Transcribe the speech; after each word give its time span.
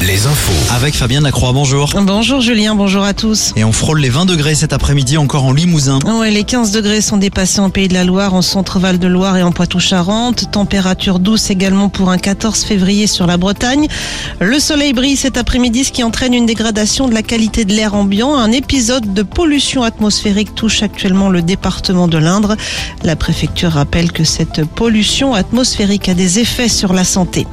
Les 0.00 0.26
infos. 0.26 0.74
Avec 0.74 0.94
Fabien 0.94 1.20
Lacroix, 1.20 1.52
bonjour. 1.52 1.90
Bonjour 2.02 2.40
Julien, 2.40 2.74
bonjour 2.74 3.02
à 3.02 3.14
tous. 3.14 3.52
Et 3.56 3.64
on 3.64 3.72
frôle 3.72 4.00
les 4.00 4.08
20 4.08 4.26
degrés 4.26 4.54
cet 4.54 4.72
après-midi 4.72 5.18
encore 5.18 5.44
en 5.44 5.52
Limousin. 5.52 5.98
Ouais, 6.06 6.30
les 6.30 6.44
15 6.44 6.70
degrés 6.70 7.00
sont 7.00 7.16
dépassés 7.16 7.60
en 7.60 7.68
Pays 7.68 7.88
de 7.88 7.94
la 7.94 8.04
Loire, 8.04 8.32
en 8.32 8.42
Centre-Val 8.42 8.98
de 8.98 9.08
Loire 9.08 9.36
et 9.36 9.42
en 9.42 9.50
Poitou-Charentes. 9.50 10.50
Température 10.52 11.18
douce 11.18 11.50
également 11.50 11.88
pour 11.88 12.10
un 12.10 12.18
14 12.18 12.64
février 12.64 13.06
sur 13.06 13.26
la 13.26 13.36
Bretagne. 13.36 13.88
Le 14.40 14.58
soleil 14.60 14.92
brille 14.92 15.16
cet 15.16 15.36
après-midi, 15.36 15.84
ce 15.84 15.92
qui 15.92 16.04
entraîne 16.04 16.32
une 16.32 16.46
dégradation 16.46 17.08
de 17.08 17.14
la 17.14 17.22
qualité 17.22 17.64
de 17.64 17.72
l'air 17.72 17.94
ambiant. 17.94 18.36
Un 18.36 18.52
épisode 18.52 19.12
de 19.12 19.22
pollution 19.22 19.82
atmosphérique 19.82 20.54
touche 20.54 20.82
actuellement 20.82 21.28
le 21.28 21.42
département 21.42 22.08
de 22.08 22.18
l'Indre. 22.18 22.56
La 23.02 23.16
préfecture 23.16 23.72
rappelle 23.72 24.12
que 24.12 24.24
cette 24.24 24.64
pollution 24.64 25.34
atmosphérique 25.34 26.08
a 26.08 26.14
des 26.14 26.38
effets 26.38 26.68
sur 26.68 26.92
la 26.92 27.04
santé. 27.04 27.46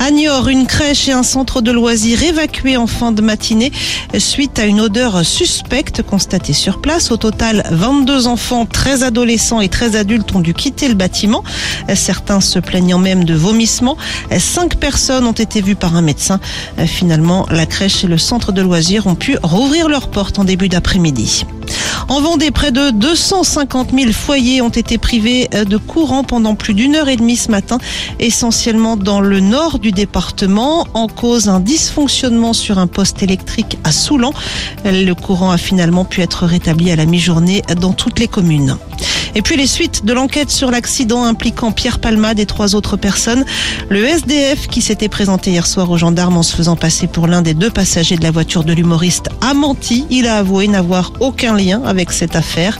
À 0.00 0.10
Niort, 0.10 0.48
une 0.48 0.66
crèche 0.66 1.08
et 1.08 1.12
un 1.12 1.22
centre 1.22 1.60
de 1.60 1.70
loisirs 1.70 2.22
évacués 2.22 2.76
en 2.76 2.86
fin 2.86 3.12
de 3.12 3.22
matinée 3.22 3.72
suite 4.18 4.58
à 4.58 4.64
une 4.64 4.80
odeur 4.80 5.24
suspecte 5.24 6.02
constatée 6.02 6.52
sur 6.52 6.80
place. 6.80 7.10
Au 7.10 7.16
total, 7.16 7.64
22 7.70 8.26
enfants, 8.26 8.66
13 8.66 9.02
adolescents 9.02 9.60
et 9.60 9.68
13 9.68 9.96
adultes 9.96 10.34
ont 10.34 10.40
dû 10.40 10.52
quitter 10.52 10.88
le 10.88 10.94
bâtiment. 10.94 11.44
Certains 11.94 12.40
se 12.40 12.58
plaignant 12.58 12.98
même 12.98 13.24
de 13.24 13.34
vomissements. 13.34 13.96
Cinq 14.38 14.76
personnes 14.76 15.26
ont 15.26 15.32
été 15.32 15.60
vues 15.60 15.76
par 15.76 15.96
un 15.96 16.02
médecin. 16.02 16.40
Finalement, 16.86 17.46
la 17.50 17.66
crèche 17.66 18.04
et 18.04 18.08
le 18.08 18.18
centre 18.18 18.52
de 18.52 18.62
loisirs 18.62 19.06
ont 19.06 19.14
pu 19.14 19.38
rouvrir 19.42 19.88
leurs 19.88 20.08
portes 20.08 20.38
en 20.38 20.44
début 20.44 20.68
d'après-midi. 20.68 21.44
En 22.08 22.20
Vendée, 22.20 22.50
près 22.50 22.70
de 22.70 22.90
250 22.90 23.90
000 23.92 24.12
foyers 24.12 24.60
ont 24.60 24.68
été 24.68 24.98
privés 24.98 25.48
de 25.48 25.76
courant 25.78 26.22
pendant 26.22 26.54
plus 26.54 26.74
d'une 26.74 26.96
heure 26.96 27.08
et 27.08 27.16
demie 27.16 27.36
ce 27.36 27.50
matin, 27.50 27.78
essentiellement 28.18 28.96
dans 28.96 29.20
le 29.20 29.40
nord 29.40 29.78
du 29.78 29.90
département, 29.90 30.86
en 30.92 31.08
cause 31.08 31.48
un 31.48 31.60
dysfonctionnement 31.60 32.52
sur 32.52 32.78
un 32.78 32.86
poste 32.86 33.22
électrique 33.22 33.78
à 33.84 33.92
Soulan. 33.92 34.32
Le 34.84 35.12
courant 35.14 35.50
a 35.50 35.56
finalement 35.56 36.04
pu 36.04 36.20
être 36.20 36.44
rétabli 36.44 36.90
à 36.90 36.96
la 36.96 37.06
mi-journée 37.06 37.62
dans 37.80 37.92
toutes 37.92 38.18
les 38.18 38.28
communes. 38.28 38.76
Et 39.36 39.42
puis 39.42 39.56
les 39.56 39.66
suites 39.66 40.04
de 40.04 40.12
l'enquête 40.12 40.50
sur 40.50 40.70
l'accident 40.70 41.24
impliquant 41.24 41.72
Pierre 41.72 41.98
Palmade 41.98 42.38
et 42.38 42.46
trois 42.46 42.74
autres 42.74 42.96
personnes. 42.96 43.44
Le 43.88 44.04
SDF 44.04 44.68
qui 44.68 44.80
s'était 44.80 45.08
présenté 45.08 45.50
hier 45.50 45.66
soir 45.66 45.90
aux 45.90 45.98
gendarmes 45.98 46.36
en 46.36 46.42
se 46.42 46.54
faisant 46.54 46.76
passer 46.76 47.08
pour 47.08 47.26
l'un 47.26 47.42
des 47.42 47.54
deux 47.54 47.70
passagers 47.70 48.16
de 48.16 48.22
la 48.22 48.30
voiture 48.30 48.62
de 48.62 48.72
l'humoriste 48.72 49.30
a 49.40 49.52
menti. 49.54 50.06
Il 50.10 50.28
a 50.28 50.38
avoué 50.38 50.68
n'avoir 50.68 51.12
aucun 51.20 51.56
lien 51.56 51.82
avec 51.84 52.12
cette 52.12 52.36
affaire. 52.36 52.78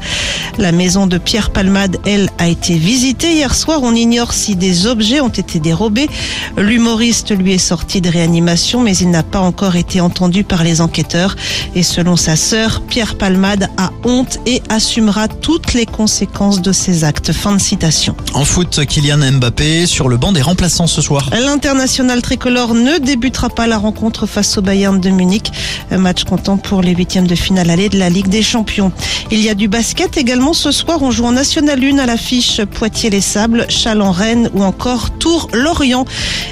La 0.56 0.70
maison 0.70 1.08
de 1.08 1.18
Pierre 1.18 1.50
Palmade, 1.50 1.96
elle, 2.06 2.30
a 2.38 2.48
été 2.48 2.76
visitée 2.78 3.32
hier 3.32 3.54
soir. 3.54 3.80
On 3.82 3.92
ignore 3.94 4.32
si 4.32 4.54
des 4.54 4.86
objets 4.86 5.20
ont 5.20 5.28
été 5.28 5.58
dérobés. 5.58 6.08
L'humoriste 6.56 7.36
lui 7.36 7.54
est 7.54 7.58
sorti 7.58 8.00
de 8.00 8.08
réanimation, 8.08 8.80
mais 8.80 8.96
il 8.96 9.10
n'a 9.10 9.24
pas 9.24 9.40
encore 9.40 9.74
été 9.74 10.00
entendu 10.00 10.44
par 10.44 10.62
les 10.62 10.80
enquêteurs. 10.80 11.34
Et 11.74 11.82
selon 11.82 12.14
sa 12.14 12.36
sœur, 12.36 12.82
Pierre 12.82 13.16
Palmade 13.16 13.68
a 13.76 13.90
honte 14.04 14.38
et 14.46 14.62
assumera 14.68 15.26
toutes 15.26 15.74
les 15.74 15.86
conséquences 15.86 16.62
de 16.62 16.70
ses 16.70 17.02
actes. 17.02 17.32
Fin 17.32 17.56
de 17.56 17.60
citation. 17.60 18.14
En 18.34 18.44
foot, 18.44 18.86
Kylian 18.86 19.32
Mbappé 19.32 19.86
sur 19.86 20.08
le 20.08 20.16
banc 20.16 20.30
des 20.30 20.42
remplaçants 20.42 20.86
ce 20.86 21.02
soir. 21.02 21.30
L'international 21.32 22.22
tricolore 22.22 22.74
ne 22.74 22.98
débutera 22.98 23.48
pas 23.48 23.66
la 23.66 23.78
rencontre 23.78 24.26
face 24.26 24.56
au 24.56 24.62
Bayern 24.62 25.00
de 25.00 25.10
Munich. 25.10 25.50
Un 25.90 25.98
match 25.98 26.22
comptant 26.24 26.58
pour 26.58 26.80
les 26.80 26.94
huitièmes 26.94 27.26
de 27.26 27.34
finale 27.34 27.70
aller 27.70 27.88
de 27.88 27.98
la 27.98 28.08
Ligue 28.08 28.28
des 28.28 28.42
Champions. 28.42 28.92
Il 29.32 29.40
y 29.40 29.48
a 29.48 29.54
du 29.54 29.66
basket 29.66 30.16
également 30.16 30.43
ce 30.52 30.70
soir. 30.70 31.02
On 31.02 31.10
joue 31.10 31.24
en 31.24 31.32
National 31.32 31.82
1 31.82 31.98
à 31.98 32.06
l'affiche 32.06 32.60
Poitiers-les 32.64 33.20
Sables, 33.20 33.66
Chalon-Rennes 33.68 34.50
ou 34.54 34.62
encore 34.62 35.10
Tours-Lorient. 35.18 36.04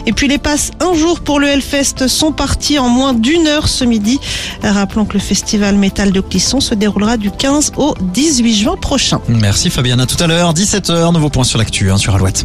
Et 0.07 0.12
puis 0.12 0.29
les 0.29 0.39
passes 0.39 0.71
un 0.81 0.95
jour 0.95 1.21
pour 1.21 1.41
le 1.41 1.48
Hellfest 1.48 2.09
sont 2.09 2.33
partis 2.33 2.79
en 2.79 2.89
moins 2.89 3.13
d'une 3.13 3.47
heure 3.47 3.69
ce 3.69 3.85
midi. 3.85 4.19
Rappelons 4.63 5.05
que 5.05 5.15
le 5.15 5.20
festival 5.20 5.77
métal 5.77 6.13
de 6.13 6.20
Clisson 6.20 6.61
se 6.61 6.75
déroulera 6.75 7.17
du 7.17 7.31
15 7.31 7.73
au 7.77 7.95
18 8.01 8.55
juin 8.55 8.77
prochain. 8.77 9.20
Merci 9.29 9.69
Fabien, 9.69 9.98
à 9.98 10.07
tout 10.07 10.23
à 10.23 10.27
l'heure, 10.27 10.55
17h, 10.55 11.13
nouveau 11.13 11.29
point 11.29 11.45
sur 11.45 11.58
l'actu 11.58 11.91
hein, 11.91 11.98
sur 11.98 12.14
Alouette. 12.14 12.45